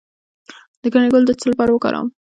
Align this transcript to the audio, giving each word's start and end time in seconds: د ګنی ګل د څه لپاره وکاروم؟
د 0.81 0.83
ګنی 0.93 1.09
ګل 1.13 1.23
د 1.27 1.31
څه 1.39 1.45
لپاره 1.51 1.71
وکاروم؟ 1.73 2.07